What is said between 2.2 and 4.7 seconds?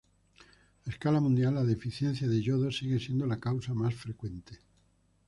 de yodo sigue siendo la causa más frecuente.